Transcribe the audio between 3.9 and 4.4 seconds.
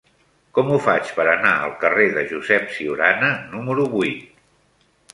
vuit?